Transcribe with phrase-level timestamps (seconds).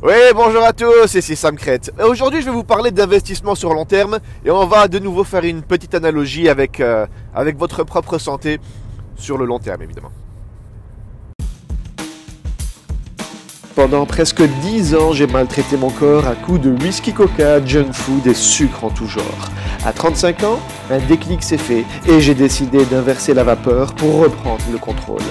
[0.00, 1.92] Oui, bonjour à tous, ici Sam Crête.
[2.08, 5.42] Aujourd'hui, je vais vous parler d'investissement sur long terme et on va de nouveau faire
[5.42, 7.04] une petite analogie avec, euh,
[7.34, 8.60] avec votre propre santé
[9.16, 10.12] sur le long terme, évidemment.
[13.74, 18.24] Pendant presque 10 ans, j'ai maltraité mon corps à coups de whisky coca, junk food
[18.28, 19.48] et sucre en tout genre.
[19.84, 20.60] À 35 ans,
[20.92, 25.22] un déclic s'est fait et j'ai décidé d'inverser la vapeur pour reprendre le contrôle.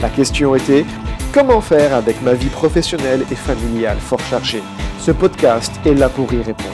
[0.00, 0.84] La question était
[1.32, 4.62] comment faire avec ma vie professionnelle et familiale fort chargée
[5.00, 6.72] Ce podcast est là pour y répondre.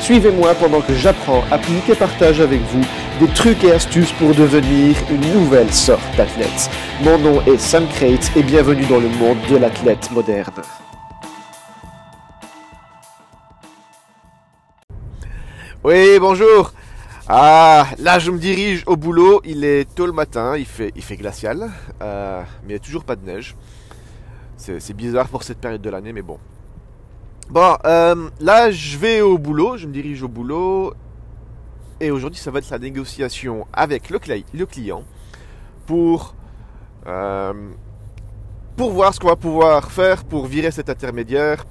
[0.00, 2.84] Suivez-moi pendant que j'apprends, applique et partage avec vous
[3.20, 6.70] des trucs et astuces pour devenir une nouvelle sorte d'athlète.
[7.02, 10.62] Mon nom est Sam Crate et bienvenue dans le monde de l'athlète moderne.
[15.84, 16.72] Oui, bonjour.
[17.28, 21.02] Ah, là je me dirige au boulot, il est tôt le matin, il fait, il
[21.02, 21.70] fait glacial,
[22.02, 23.54] euh, mais il n'y a toujours pas de neige.
[24.62, 26.38] C'est bizarre pour cette période de l'année, mais bon.
[27.50, 30.94] Bon, euh, là je vais au boulot, je me dirige au boulot,
[32.00, 35.02] et aujourd'hui ça va être la négociation avec le, client
[35.84, 36.34] pour,
[37.06, 37.52] euh,
[38.76, 41.64] pour voir ce qu'on va pouvoir faire pour virer cet intermédiaire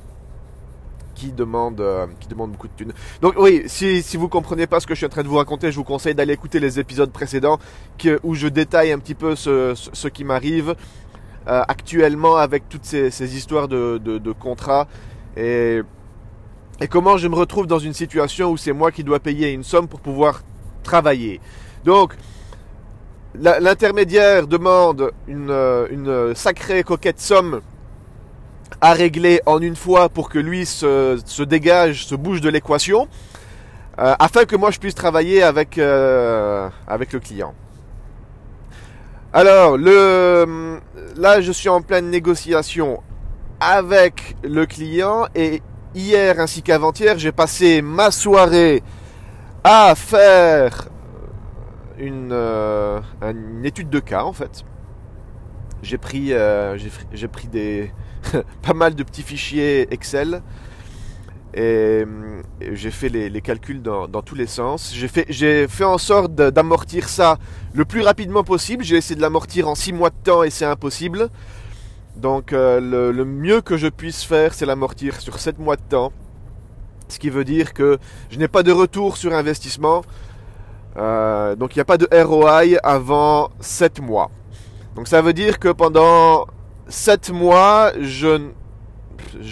[1.15, 2.93] qui demande, euh, qui demande beaucoup de thunes.
[3.21, 5.37] Donc oui, si, si vous comprenez pas ce que je suis en train de vous
[5.37, 7.59] raconter, je vous conseille d'aller écouter les épisodes précédents
[8.23, 10.75] où je détaille un petit peu ce, qui m'arrive
[11.47, 14.87] euh, actuellement avec toutes ces, histoires de, contrats
[15.35, 15.81] et,
[16.87, 19.87] comment je me retrouve dans une situation où c'est moi qui dois payer une somme
[19.87, 20.43] pour pouvoir
[20.83, 21.39] travailler.
[21.83, 22.13] Donc,
[23.33, 27.61] l'intermédiaire demande une, euh, une sacrée coquette somme
[28.79, 33.07] à régler en une fois pour que lui se, dégage, se bouge de l'équation,
[33.97, 37.55] euh, afin que moi je puisse travailler avec, avec le client.
[39.33, 40.81] Alors, le,
[41.15, 43.01] là je suis en pleine négociation
[43.61, 45.61] avec le client et
[45.95, 48.83] hier ainsi qu'avant-hier j'ai passé ma soirée
[49.63, 50.89] à faire
[51.97, 52.99] une, euh,
[53.63, 54.65] étude de cas en fait.
[55.81, 56.77] J'ai pris, euh,
[57.13, 57.89] j'ai pris des,
[58.61, 60.41] pas mal de petits fichiers Excel.
[61.53, 62.05] Et,
[62.73, 64.91] j'ai fait les, calculs dans, tous les sens.
[64.93, 67.37] J'ai fait, j'ai fait en sorte d'amortir ça
[67.73, 68.83] le plus rapidement possible.
[68.83, 71.29] J'ai essayé de l'amortir en 6 mois de temps et c'est impossible.
[72.15, 72.79] Donc euh,
[73.11, 76.11] le, mieux que je puisse faire, c'est l'amortir sur 7 mois de temps.
[77.07, 77.97] Ce qui veut dire que
[78.29, 80.03] je n'ai pas de retour sur investissement.
[80.97, 84.29] Euh, donc il n'y a pas de ROI avant 7 mois.
[84.95, 86.47] Donc ça veut dire que pendant
[86.87, 88.51] 7 mois, je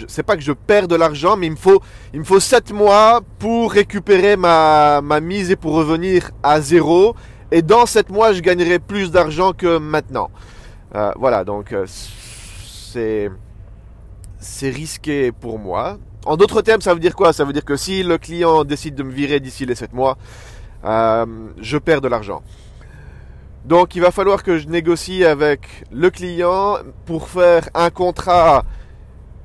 [0.08, 1.80] c'est pas que je perds de l'argent, mais il me faut,
[2.12, 7.14] il me faut 7 mois pour récupérer ma, ma mise et pour revenir à zéro.
[7.52, 10.30] Et dans 7 mois, je gagnerai plus d'argent que maintenant.
[10.94, 13.30] Euh, voilà, donc euh, c'est,
[14.38, 15.98] c'est risqué pour moi.
[16.26, 17.32] En d'autres termes, ça veut dire quoi?
[17.32, 20.18] Ça veut dire que si le client décide de me virer d'ici les 7 mois,
[20.84, 21.26] euh,
[21.60, 22.42] je perds de l'argent.
[23.64, 28.64] Donc il va falloir que je négocie avec le client pour faire un contrat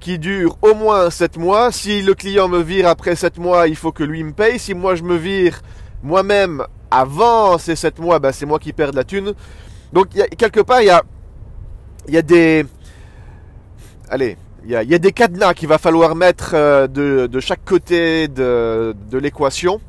[0.06, 1.72] qui dure au moins 7 mois.
[1.72, 4.60] Si le client me vire après 7 mois, il faut que lui me paye.
[4.60, 5.64] Si moi je me vire
[6.04, 9.34] moi-même avant ces 7 mois, ben, c'est moi qui perds la thune.
[9.94, 11.02] Donc y a, quelque part, il y a,
[12.08, 12.68] y a des...
[14.08, 17.40] Allez, il y a, y a, des cadenas qu'il va falloir mettre euh, de, de
[17.40, 19.82] chaque côté de, de l'équation.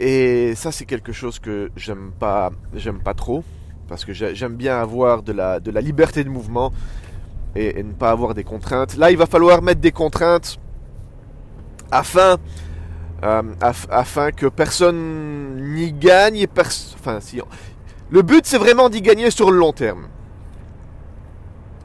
[0.00, 3.44] Et ça, c'est quelque chose que j'aime pas, j'aime pas trop,
[3.86, 6.72] parce que j'aime bien avoir de la, de la liberté de mouvement
[7.54, 8.96] et, ne pas avoir des contraintes.
[8.96, 10.58] Là, il va falloir mettre des contraintes
[11.90, 12.36] afin,
[13.22, 13.42] euh,
[13.90, 16.46] afin que personne n'y gagne.
[16.94, 17.40] enfin, si,
[18.10, 20.08] le but, c'est vraiment d'y gagner sur le long terme.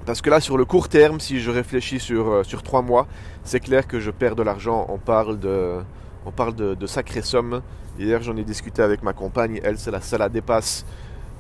[0.06, 3.08] Parce que là, sur le court terme, si je réfléchis sur, euh, sur trois mois,
[3.44, 4.86] c'est clair que je perds de l'argent.
[4.90, 5.78] On parle de,
[6.26, 7.62] on parle de, sacrées sommes.
[7.98, 9.62] Hier, j'en ai discuté avec ma compagne.
[9.64, 10.86] Elle, ça la, ça dépasse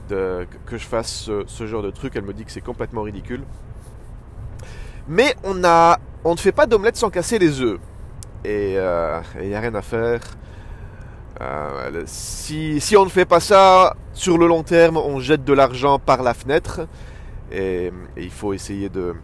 [0.09, 2.13] que je fasse ce, genre de truc.
[2.16, 3.44] Elle me dit que c'est complètement ridicule.
[5.08, 7.80] Mais on, ne fait pas d'omelette sans casser les œufs.
[8.45, 10.22] Et il euh, n'y a rien à faire.
[11.42, 16.00] Euh, si, on ne fait pas ça, sur le long terme, on jette de l'argent
[16.00, 16.88] par la fenêtre.
[17.51, 19.16] et il faut essayer de,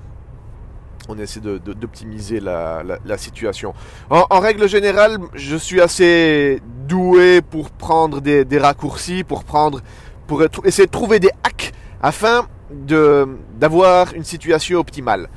[1.09, 3.73] on essaie d'optimiser la, situation.
[4.09, 9.81] En, règle générale, je suis assez doué pour prendre des, raccourcis, pour prendre,
[10.27, 15.27] pour essayer de trouver des hacks afin d'avoir une situation optimale.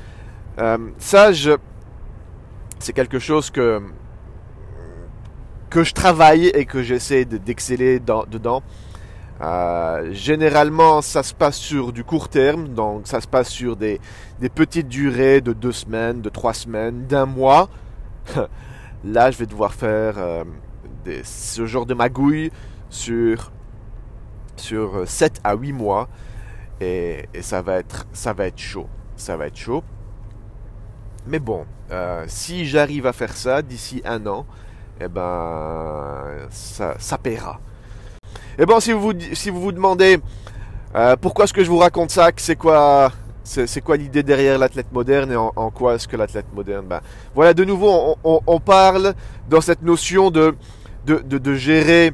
[0.58, 1.30] Euh, ça,
[2.78, 3.82] c'est quelque chose que
[5.72, 8.62] que je travaille et que j'essaie d'exceller dedans.
[9.40, 13.98] Euh, généralement, ça se passe sur du court terme, donc ça se passe sur des,
[14.54, 17.70] petites durées de deux semaines, de trois semaines, d'un mois.
[19.04, 20.44] Là, je vais devoir faire euh,
[21.24, 22.52] ce genre de magouille
[22.90, 23.50] sur,
[24.56, 26.08] sur 7 à 8 mois.
[26.82, 28.88] Et, et, ça, va être, ça va être chaud.
[29.16, 29.82] Ça va être chaud.
[31.26, 34.44] Mais bon, euh, si j'arrive à faire ça d'ici un an,
[35.00, 37.60] eh ben, ça, ça paiera.
[38.58, 40.18] Et bon, si vous si vous, vous demandez
[40.94, 43.12] euh, pourquoi est-ce que je vous raconte ça, c'est quoi,
[43.44, 47.00] c'est quoi l'idée derrière l'athlète moderne et en, quoi est-ce que l'athlète moderne, ben,
[47.34, 49.14] voilà, de nouveau, on, parle
[49.48, 50.54] dans cette notion de,
[51.06, 52.12] de, de, de, gérer,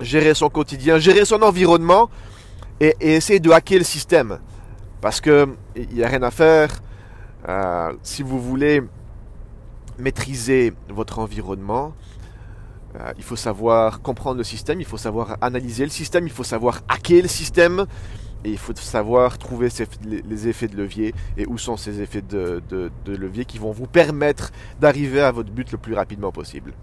[0.00, 2.08] gérer son quotidien, gérer son environnement
[2.80, 4.38] et, et essayer de hacker le système.
[5.00, 6.70] Parce que il n'y a rien à faire.
[7.48, 8.82] Euh, si vous voulez
[9.98, 11.94] maîtriser votre environnement,
[12.96, 16.44] euh, il faut savoir comprendre le système, il faut savoir analyser le système, il faut
[16.44, 17.86] savoir hacker le système,
[18.44, 19.68] et il faut savoir trouver
[20.04, 22.62] les, effets de levier et où sont ces effets de,
[23.06, 26.74] levier qui vont vous permettre d'arriver à votre but le plus rapidement possible.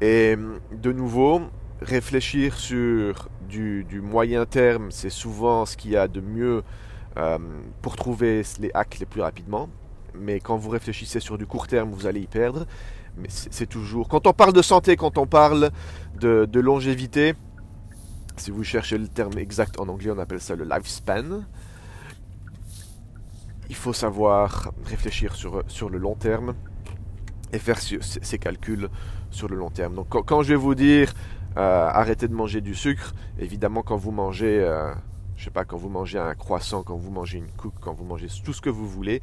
[0.00, 0.36] Et
[0.72, 1.42] de nouveau,
[1.80, 6.64] réfléchir sur du, du moyen terme, c'est souvent ce qu'il y a de mieux
[7.16, 7.38] euh,
[7.80, 9.68] pour trouver les hacks les plus rapidement.
[10.14, 12.66] Mais quand vous réfléchissez sur du court terme, vous allez y perdre.
[13.16, 14.08] Mais c'est toujours...
[14.08, 15.70] Quand on parle de santé, quand on parle
[16.18, 17.34] de, longévité,
[18.36, 21.42] si vous cherchez le terme exact en anglais, on appelle ça le lifespan.
[23.68, 26.54] Il faut savoir réfléchir sur, sur le long terme
[27.52, 28.88] et faire ces calculs
[29.30, 29.94] sur le long terme.
[29.94, 31.14] Donc quand, quand je vais vous dire
[31.56, 34.60] euh, arrêtez de manger du sucre, évidemment quand vous mangez...
[34.60, 34.92] Euh,
[35.36, 38.04] je sais pas, quand vous mangez un croissant, quand vous mangez une coupe, quand vous
[38.04, 39.20] mangez tout ce que vous voulez.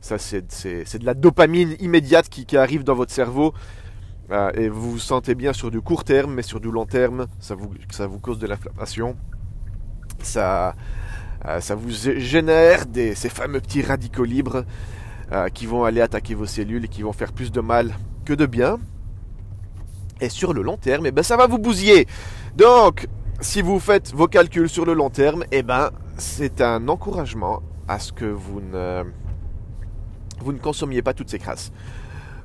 [0.00, 3.54] Ça, c'est de la dopamine immédiate qui, qui, arrive dans votre cerveau.
[4.30, 7.26] Euh, et vous vous sentez bien sur du court terme, mais sur du long terme,
[7.38, 9.16] ça vous, ça vous cause de l'inflammation.
[10.22, 10.74] Ça,
[11.44, 14.64] euh, ça vous génère des, ces fameux petits radicaux libres
[15.32, 17.94] euh, qui vont aller attaquer vos cellules et qui vont faire plus de mal
[18.24, 18.78] que de bien.
[20.20, 22.06] Et sur le long terme, eh ben, ça va vous bousiller.
[22.56, 23.06] Donc,
[23.40, 27.98] si vous faites vos calculs sur le long terme, eh ben, c'est un encouragement à
[27.98, 29.04] ce que vous ne,
[30.62, 31.72] consommiez pas toutes ces crasses.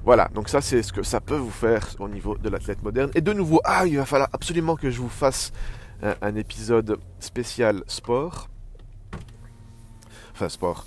[0.04, 3.12] Voilà, donc ça c'est ce que ça peut vous faire au niveau de l'athlète moderne.
[3.16, 5.52] Et de nouveau, ah, il va falloir absolument que je vous fasse
[6.02, 8.50] un, un épisode spécial sport.
[10.34, 10.86] Enfin, sport.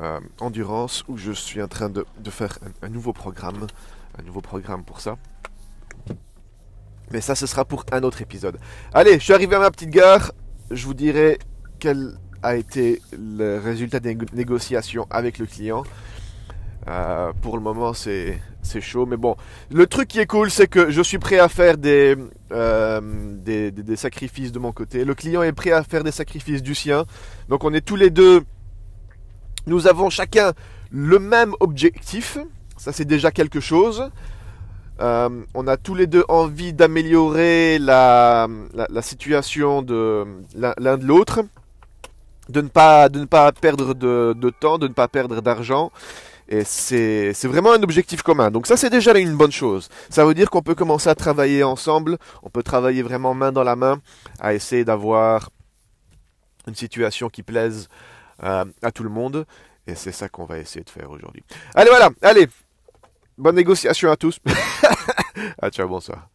[0.00, 3.66] Euh, endurance, où je suis en train de, faire un nouveau programme.
[4.18, 5.16] Un nouveau programme pour ça.
[7.12, 8.58] Mais ça, ce sera pour un autre épisode.
[8.94, 10.32] Allez, je suis arrivé à ma petite gare.
[10.70, 11.38] Je vous dirai
[11.78, 15.84] quel a été le résultat des négociations avec le client.
[16.88, 18.40] Euh, pour le moment, c'est
[18.80, 19.06] chaud.
[19.06, 19.36] Mais bon,
[19.70, 22.16] le truc qui est cool, c'est que je suis prêt à faire des,
[22.50, 23.00] euh,
[23.36, 25.04] des, des, sacrifices de mon côté.
[25.04, 27.04] Le client est prêt à faire des sacrifices du sien.
[27.48, 28.42] Donc on est tous les deux...
[29.66, 30.52] Nous avons chacun
[30.90, 32.38] le même objectif.
[32.76, 34.10] Ça, c'est déjà quelque chose.
[35.02, 38.48] Euh, on a tous les deux envie d'améliorer la,
[39.00, 41.40] situation de l'un de l'autre,
[42.48, 45.90] de ne pas de ne pas perdre de, de temps, de ne pas perdre d'argent.
[46.48, 48.50] Et c'est vraiment un objectif commun.
[48.50, 49.88] Donc ça, c'est déjà une bonne chose.
[50.10, 52.18] Ça veut dire qu'on peut commencer à travailler ensemble.
[52.42, 54.00] On peut travailler vraiment main dans la main
[54.38, 55.50] à essayer d'avoir
[56.68, 57.88] une situation qui plaise
[58.44, 59.46] euh, à tout le monde.
[59.86, 61.42] Et c'est ça qu'on va essayer de faire aujourd'hui.
[61.74, 62.10] Allez, voilà.
[62.20, 62.48] Allez,
[63.38, 64.38] Bonne négociation à tous.
[65.62, 66.31] ah, ciao, bonsoir.